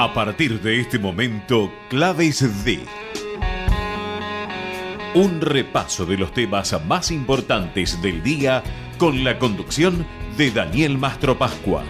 [0.00, 2.78] A partir de este momento, Claves de...
[5.16, 8.62] Un repaso de los temas más importantes del día
[8.96, 10.06] con la conducción
[10.36, 11.82] de Daniel Mastro Pascua.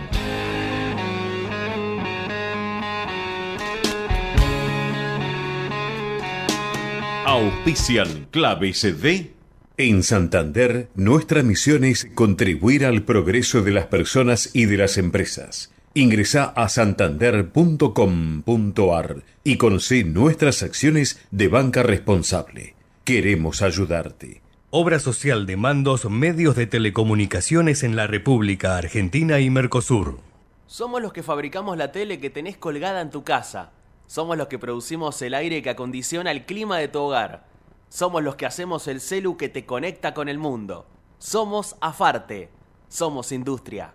[7.27, 9.35] Auspician Claves de...
[9.77, 15.75] En Santander, nuestra misión es contribuir al progreso de las personas y de las empresas.
[15.95, 22.75] Ingresa a santander.com.ar y conoce nuestras acciones de banca responsable.
[23.05, 24.43] Queremos ayudarte.
[24.71, 30.19] Obra social de mandos medios de telecomunicaciones en la República Argentina y Mercosur.
[30.67, 33.71] Somos los que fabricamos la tele que tenés colgada en tu casa.
[34.07, 37.47] Somos los que producimos el aire que acondiciona el clima de tu hogar.
[37.89, 40.85] Somos los que hacemos el celu que te conecta con el mundo.
[41.19, 42.51] Somos Afarte.
[42.89, 43.95] Somos industria.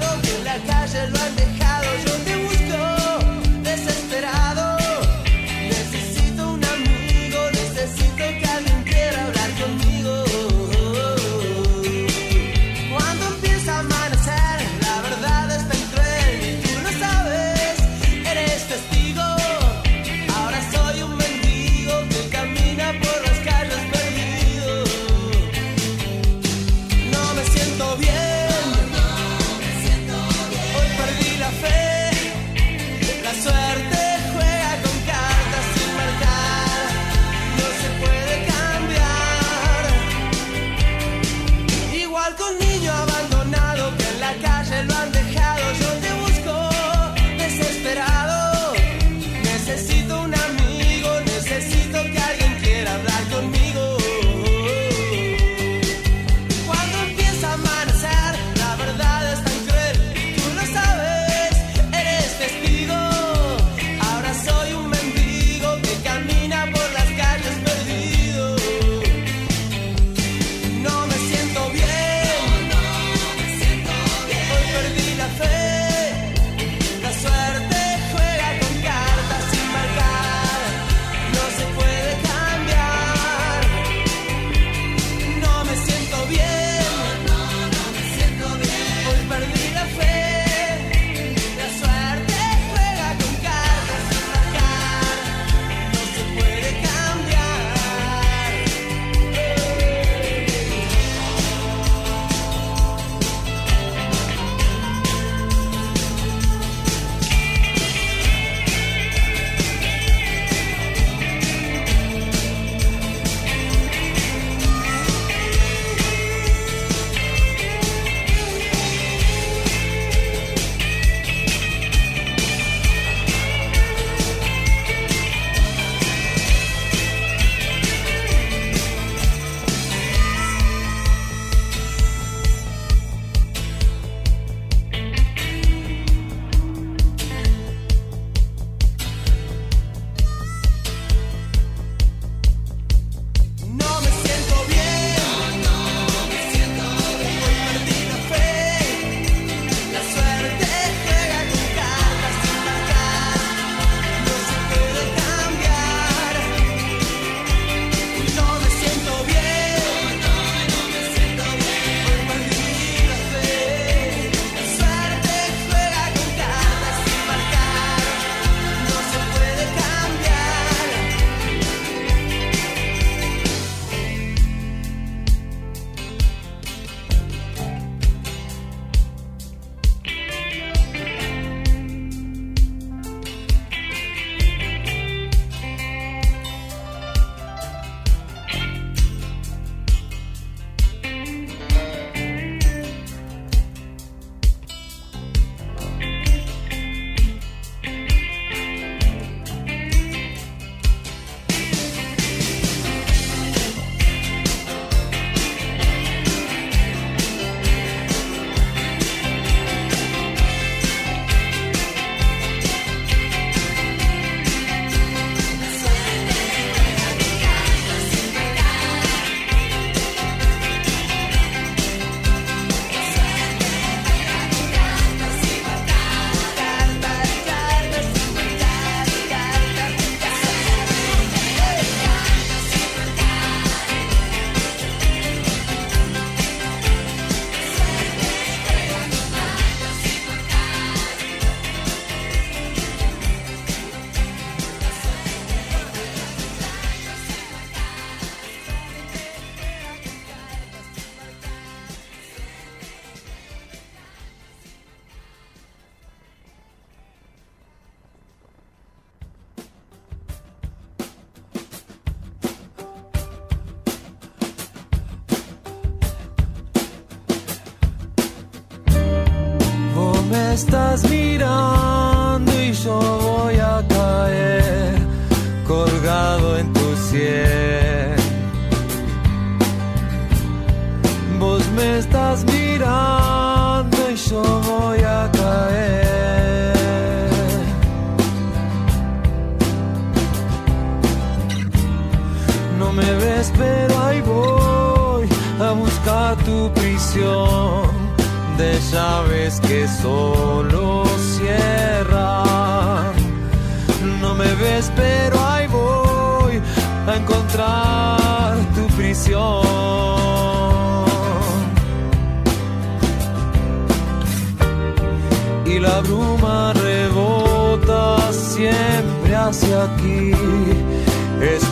[321.41, 321.63] es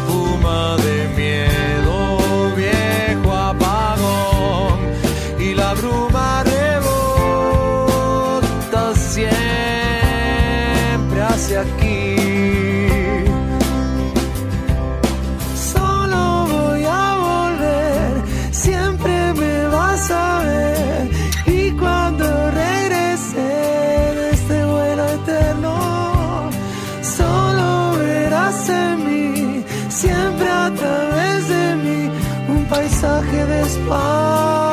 [33.00, 34.69] pasaje de España.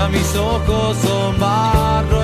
[0.00, 2.19] ya mis ojos son barro.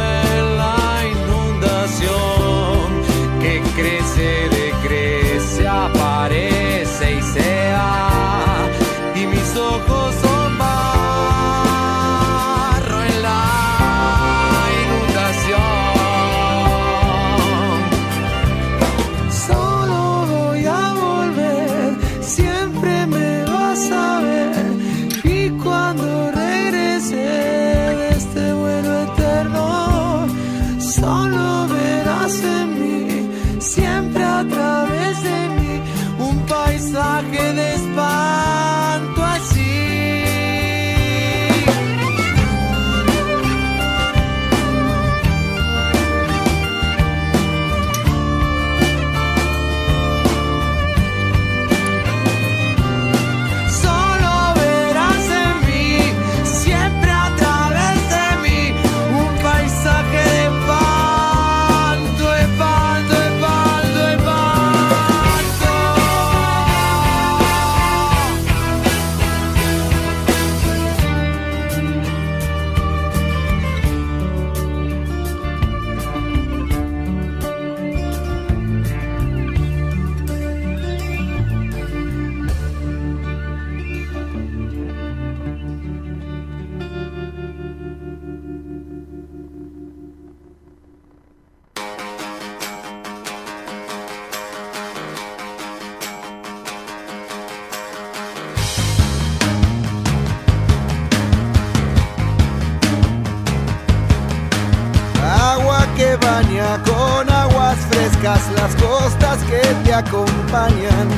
[106.84, 111.08] con aguas frescas las costas que te acompañan.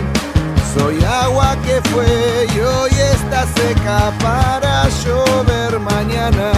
[0.75, 6.53] Soy agua que fue y hoy está seca para llover mañana.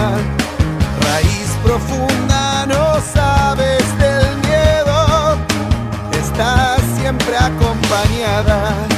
[1.01, 5.37] Raíz profunda, no sabes del miedo,
[6.11, 8.90] está siempre acompañada.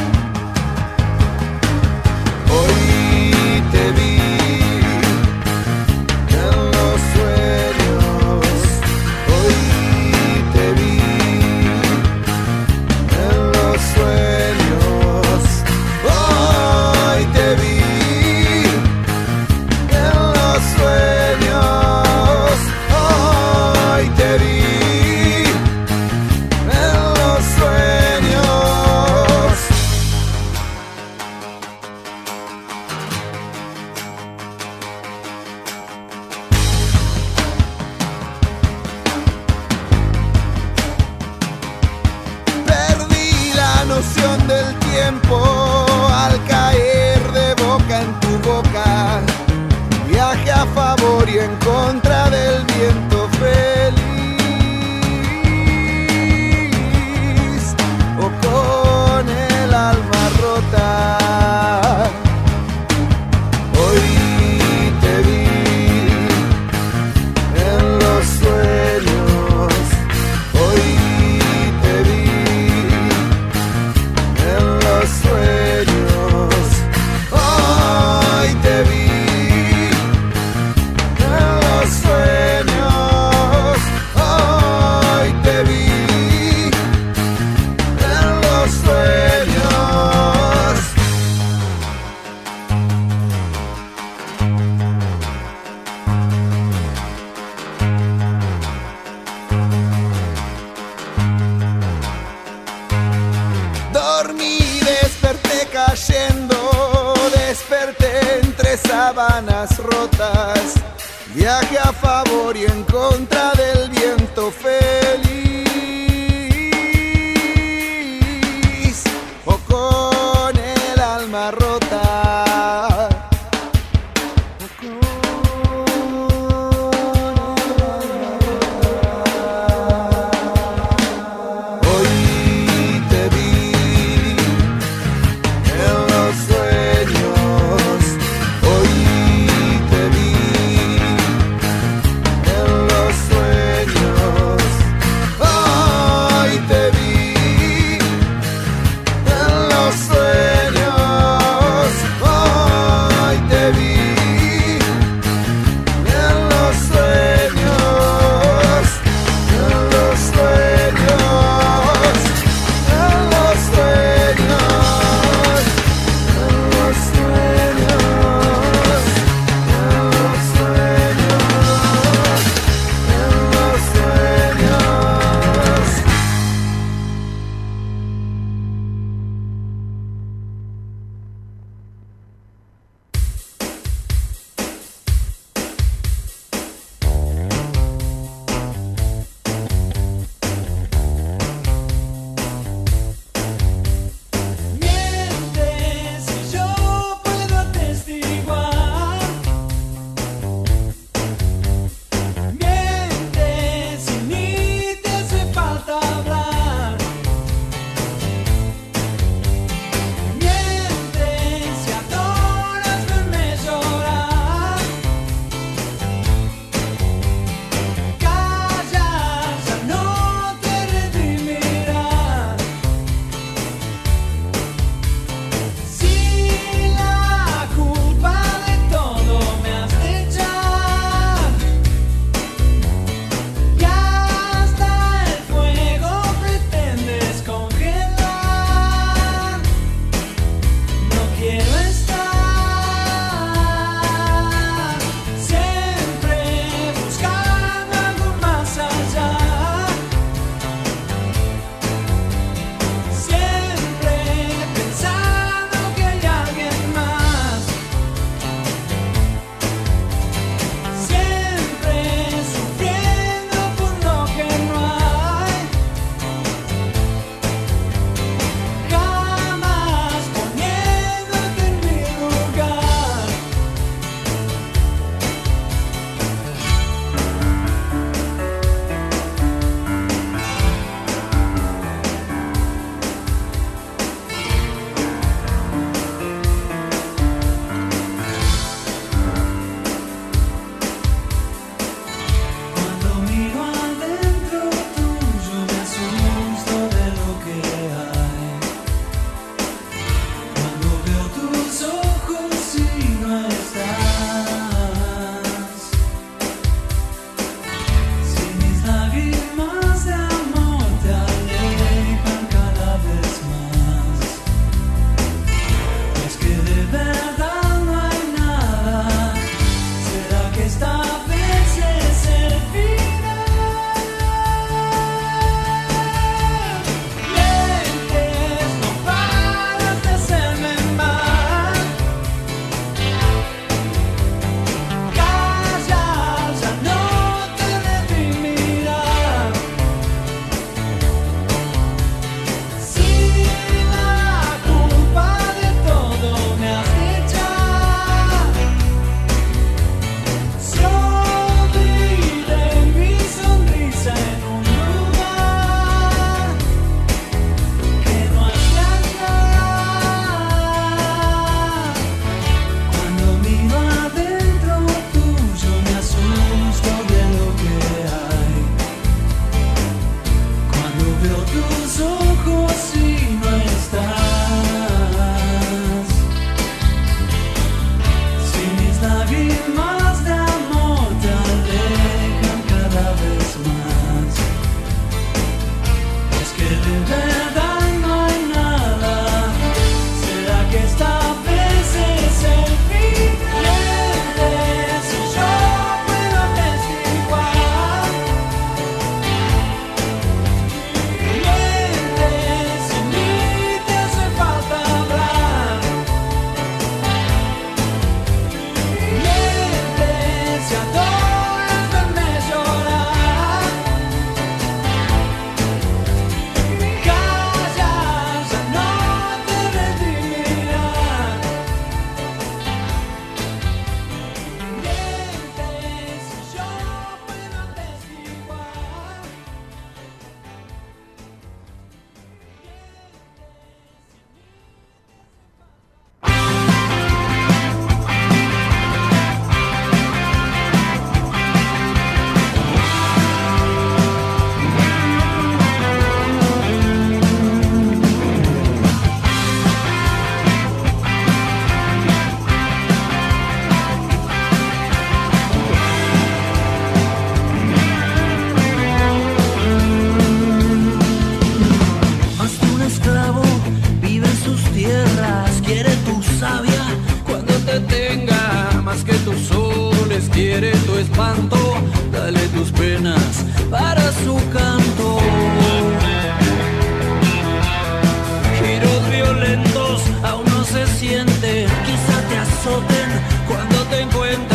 [484.12, 484.53] Cuando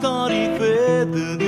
[0.00, 1.45] かりフェに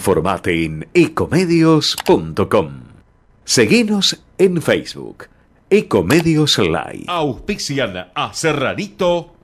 [0.00, 2.70] Informate en ecomedios.com.
[3.44, 5.26] Seguinos en Facebook.
[5.68, 7.04] Ecomedios Live.
[7.06, 9.34] Auspician a Serranito,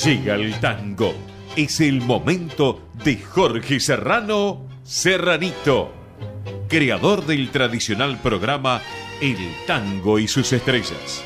[0.03, 1.13] Llega el tango.
[1.55, 5.91] Es el momento de Jorge Serrano Serranito,
[6.67, 8.81] creador del tradicional programa
[9.21, 11.23] El Tango y sus estrellas.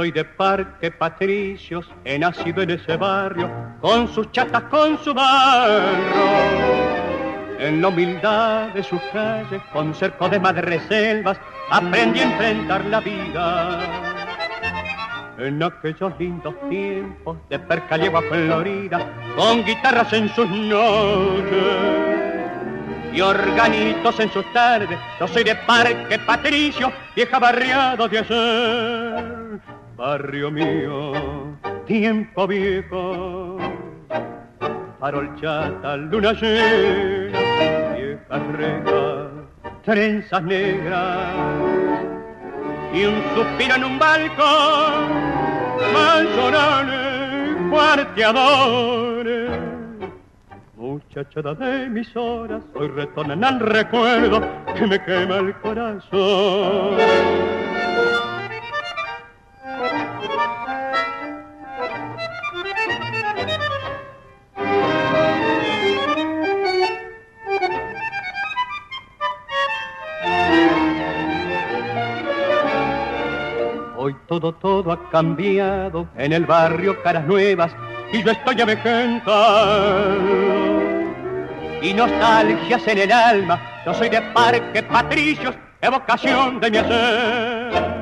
[0.00, 3.50] Soy de Parque Patricios, he nacido en ese barrio,
[3.82, 6.24] con sus chatas, con su barro.
[7.58, 11.38] En la humildad de sus calles, con cerco de madreselvas,
[11.70, 13.78] aprendí a enfrentar la vida.
[15.36, 22.00] En aquellos lindos tiempos de Percallegua Florida, con guitarras en sus noches
[23.12, 24.98] y organitos en sus tardes.
[25.20, 29.39] Yo soy de Parque Patricio, vieja barriada de ayer.
[30.00, 31.12] Barrio mío,
[31.86, 33.58] tiempo viejo,
[34.98, 37.38] farol chata, luna llena,
[37.94, 39.28] vieja reja,
[39.84, 41.34] trenzas negras.
[42.94, 45.04] Y un suspiro en un balcón,
[45.92, 49.50] manzonales, cuarteadores
[50.76, 54.40] muchachada de mis horas, hoy retornan al recuerdo
[54.74, 56.96] que me quema el corazón.
[74.30, 77.72] Todo, todo ha cambiado en el barrio caras nuevas
[78.12, 80.20] y yo estoy avejentado
[81.82, 83.60] y nostalgias en el alma.
[83.84, 88.00] Yo soy de Parque Patricios, evocación de mi hacer.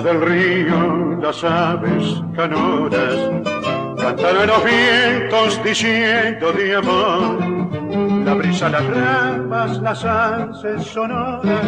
[0.00, 3.16] Del río las aves canoras
[3.96, 7.38] cantan a los vientos diciendo de amor.
[8.24, 11.66] La brisa, las ramas, las ansias sonoras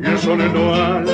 [0.00, 1.12] y el sol en lo alto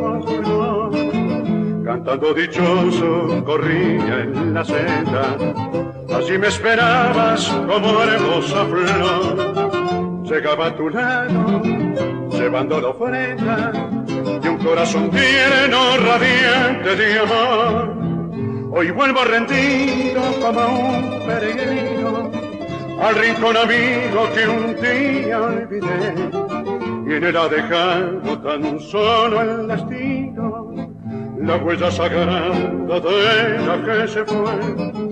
[0.00, 1.84] con su flor.
[1.84, 5.36] Cantando dichoso corría en la senda,
[6.14, 10.22] allí me esperabas como hermosa flor.
[10.24, 11.62] Llegaba a tu lado,
[12.32, 13.72] llevando la ofrenda
[14.40, 17.96] de un corazón tierno, radiante de amor.
[18.72, 22.30] Hoy vuelvo rendido como un peregrino
[23.00, 26.14] al rincón amigo que un día olvidé
[27.06, 30.74] y en él ha dejado tan solo el destino
[31.46, 35.06] la huella sagrada de la que se fue.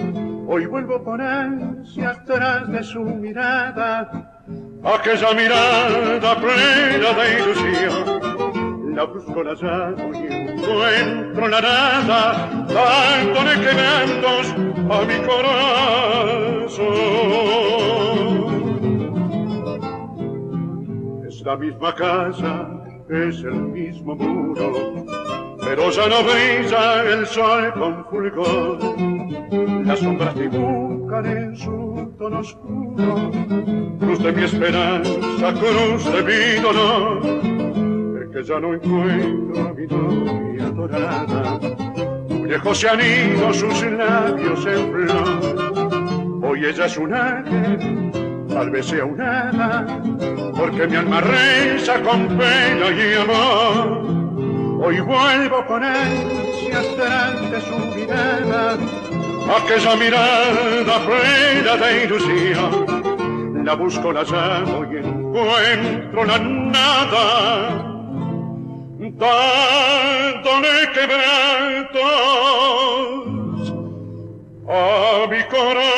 [0.46, 4.10] Hoy vuelvo con ansia atrás de su mirada,
[4.82, 8.23] aquella mirada plena de ilusión.
[8.94, 14.54] La busco, la llamo y encuentro la nada, dándole quemandos
[14.88, 16.84] a mi corazón.
[21.26, 22.70] Es la misma casa,
[23.10, 24.72] es el mismo muro,
[25.64, 28.78] pero ya no brilla el sol con fulgor.
[29.84, 33.32] Las sombras dibujan en su tono oscuro,
[33.98, 37.54] cruz de mi esperanza, cruz de mi dolor
[38.34, 41.60] que ya no encuentro a mi novia dorada.
[42.44, 46.42] Lejos se han ido sus labios en flor.
[46.42, 48.10] Hoy ella es un ángel,
[48.48, 49.86] tal vez sea un hada,
[50.56, 54.82] porque mi alma reza con pena y amor.
[54.84, 58.76] Hoy vuelvo con ansias delante su mirada,
[59.56, 63.64] aquella mirada plena de ilusión.
[63.64, 67.93] La busco, la llamo y encuentro la nada
[68.98, 72.02] dándole quebrantos
[74.68, 75.94] a mi corazón.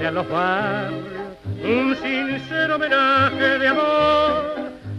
[0.00, 1.30] Rendirle a los barrios
[1.62, 4.54] un sincero homenaje de amor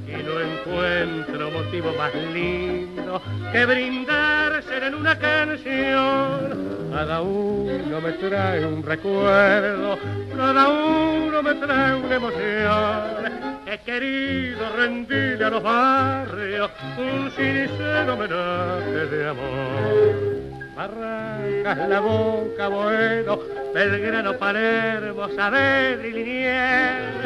[0.07, 3.21] y no encuentro motivo más lindo
[3.51, 6.91] que brindarse en una canción.
[6.91, 9.97] Cada uno me trae un recuerdo,
[10.35, 13.61] cada uno me trae una emoción.
[13.65, 20.41] He querido rendirle a los barrios un sincero homenaje de amor.
[20.75, 27.25] Barracas, La Boca, Boedo, Belgrano, Palermo, Saavedra y Liniers,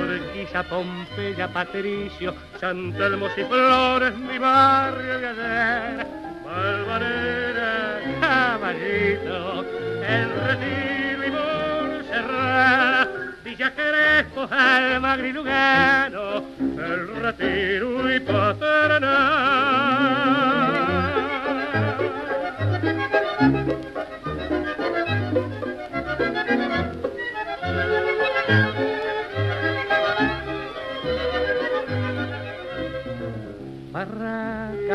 [0.00, 6.06] Urquiza, Pompeya, Patricio, San Telmo y Flores, mi barrio de ayer,
[6.44, 9.64] Valvanera, Caballito,
[10.08, 13.08] El Retiro y Montserrat,
[13.44, 19.45] Villa Crespo, Almagro y Lugano, El Retiro y Paternal.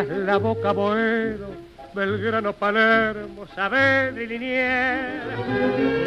[0.08, 1.52] La Boca, Boedo,
[1.93, 5.26] Belgrano, Palermo, Saavedra y Liniers,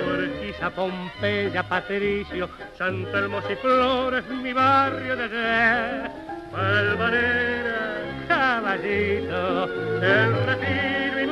[0.09, 6.11] Urquiza, Pompeya, Patricio, San Telmo y Flores, mi barrio de ayer,
[6.51, 9.65] Valvanera, Caballito,
[10.03, 11.27] El Retiro y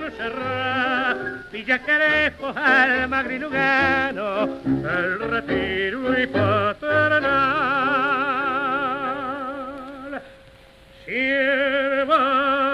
[0.00, 1.16] Montserrat,
[1.52, 7.99] Villa Crespo, Almagro y Lugano, El Retiro y Paternal.
[11.10, 12.69] here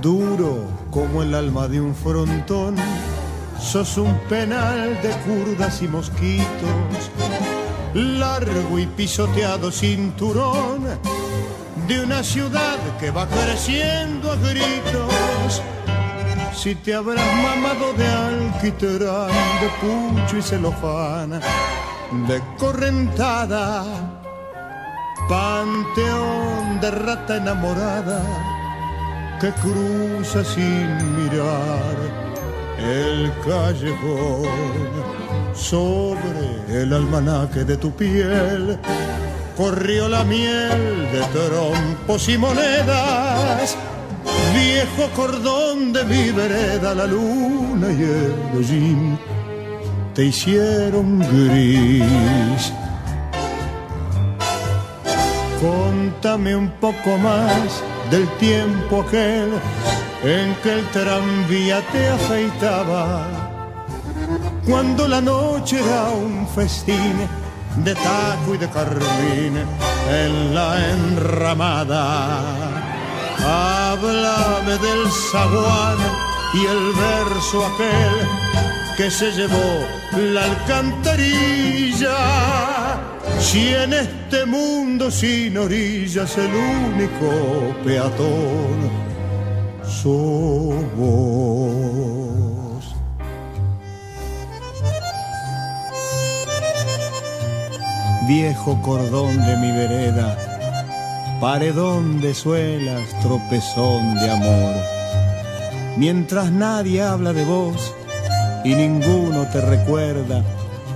[0.00, 2.74] Duro como el alma de un frontón,
[3.60, 7.10] sos un penal de curdas y mosquitos,
[7.92, 10.84] largo y pisoteado cinturón
[11.86, 15.62] de una ciudad que va creciendo a gritos.
[16.54, 19.28] Si te habrás mamado de alquitrán,
[19.60, 21.40] de pucho y celofán,
[22.26, 23.84] de correntada,
[25.28, 28.59] panteón de rata enamorada
[29.40, 31.96] que cruza sin mirar
[32.78, 34.48] el callejón
[35.54, 38.78] sobre el almanaque de tu piel.
[39.56, 43.76] Corrió la miel de trompos y monedas
[44.54, 49.18] viejo cordón de mi vereda la luna y el hollín
[50.14, 52.72] te hicieron gris.
[55.60, 59.50] Contame un poco más del tiempo aquel
[60.22, 63.26] en que el tranvía te afeitaba.
[64.66, 67.16] Cuando la noche era un festín
[67.84, 69.54] de taco y de carmín
[70.10, 72.40] en la enramada.
[73.38, 75.98] Háblame del zaguán
[76.54, 78.39] y el verso aquel
[79.00, 79.68] que se llevó
[80.12, 82.18] la alcantarilla.
[83.40, 88.90] Si en este mundo sin orillas el único peatón
[89.84, 92.84] sos vos.
[98.28, 100.36] Viejo cordón de mi vereda,
[101.40, 104.74] paredón de suelas, tropezón de amor.
[105.96, 107.94] Mientras nadie habla de vos
[108.64, 110.42] y ninguno te recuerda,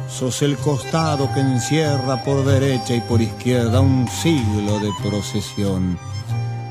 [0.09, 5.99] sos el costado que encierra por derecha y por izquierda un siglo de procesión.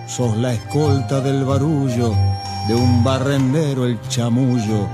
[0.08, 2.14] Sos la escolta del barullo,
[2.68, 4.88] de un barrendero el chamullo,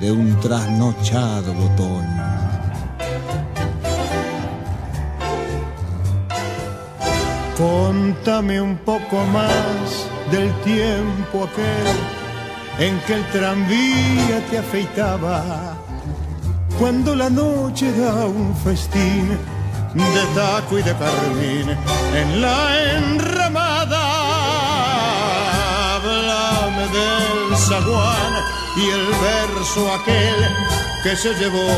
[0.00, 2.04] de un trasnochado botón.
[7.56, 12.21] Contame un poco más del tiempo aquel
[12.78, 15.76] en que el tranvía te afeitaba
[16.78, 19.38] cuando la noche da un festín
[19.94, 21.76] de taco y de carmín
[22.14, 24.02] en la enramada.
[25.96, 28.32] Háblame del zaguán
[28.76, 30.34] y el verso aquel
[31.02, 31.68] que se llevó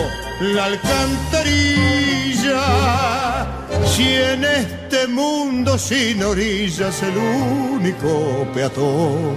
[0.41, 2.05] la alcantarilla.
[3.85, 9.37] Si en este mundo sin orillas el único peatón,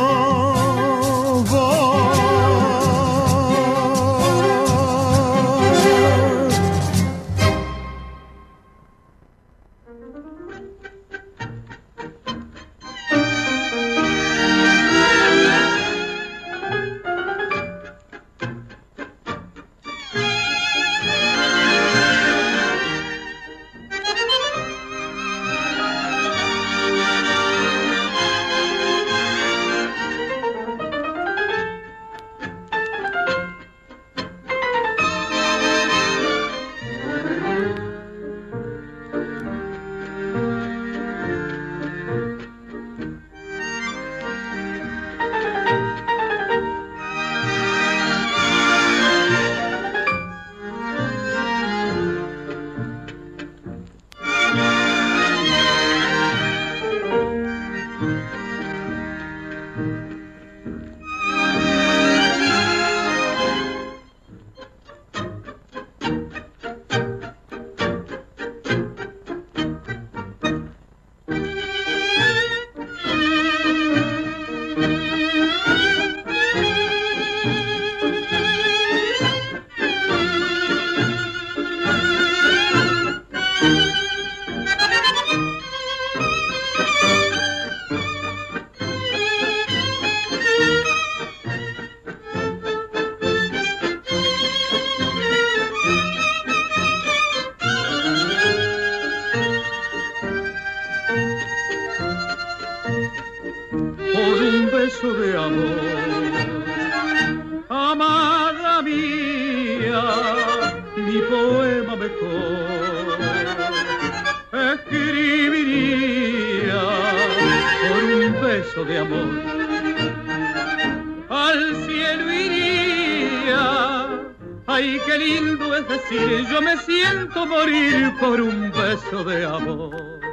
[130.04, 130.33] more.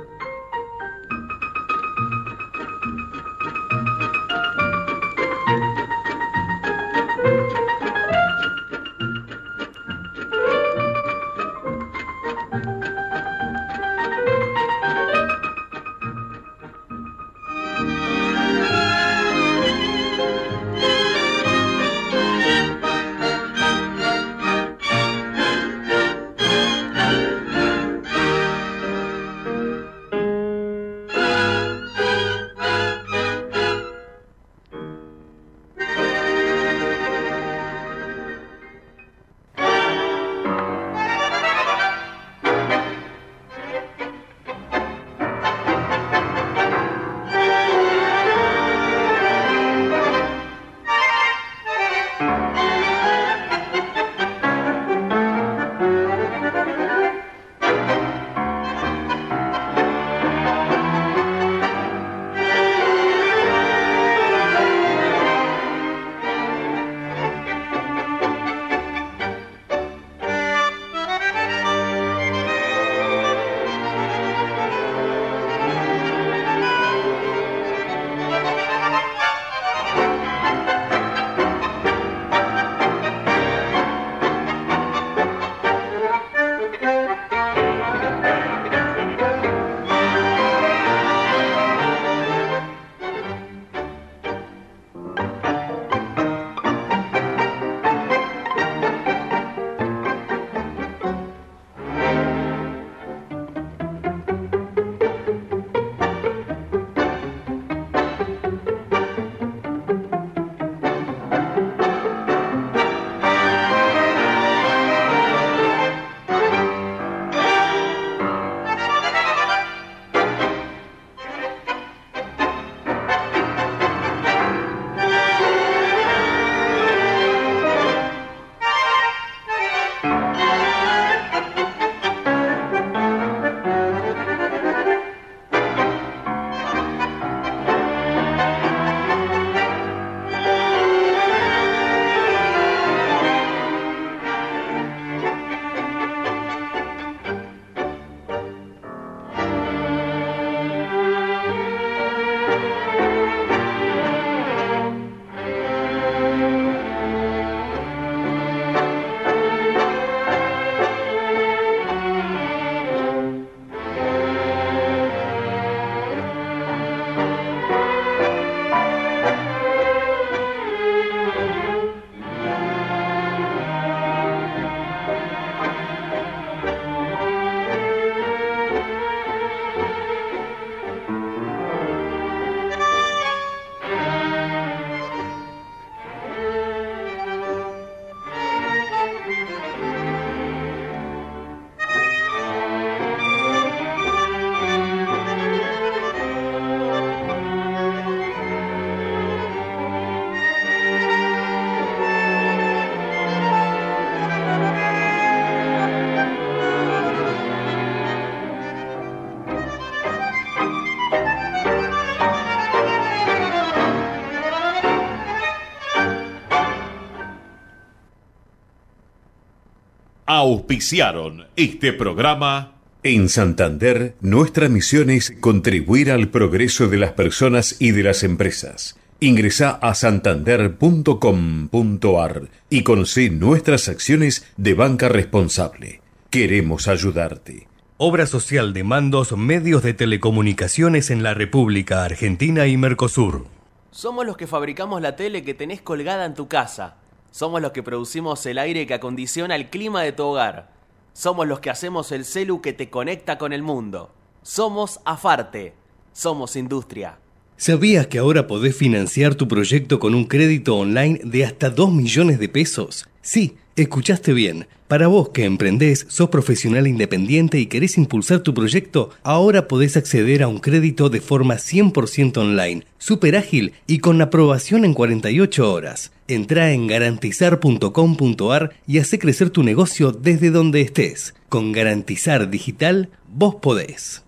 [220.40, 222.72] Auspiciaron este programa.
[223.02, 228.98] En Santander, nuestra misión es contribuir al progreso de las personas y de las empresas.
[229.20, 236.00] Ingresa a santander.com.ar y conoce nuestras acciones de banca responsable.
[236.30, 237.68] Queremos ayudarte.
[237.98, 243.46] Obra social de mandos medios de telecomunicaciones en la República Argentina y Mercosur.
[243.90, 246.96] Somos los que fabricamos la tele que tenés colgada en tu casa.
[247.30, 250.72] Somos los que producimos el aire que acondiciona el clima de tu hogar.
[251.12, 254.10] Somos los que hacemos el celu que te conecta con el mundo.
[254.42, 255.74] Somos Afarte.
[256.12, 257.18] Somos industria.
[257.56, 262.38] ¿Sabías que ahora podés financiar tu proyecto con un crédito online de hasta 2 millones
[262.40, 263.06] de pesos?
[263.20, 264.66] Sí, escuchaste bien.
[264.90, 270.42] Para vos que emprendés, sos profesional independiente y querés impulsar tu proyecto, ahora podés acceder
[270.42, 276.10] a un crédito de forma 100% online, súper ágil y con aprobación en 48 horas.
[276.26, 281.36] Entrá en garantizar.com.ar y hace crecer tu negocio desde donde estés.
[281.48, 284.24] Con Garantizar Digital, vos podés.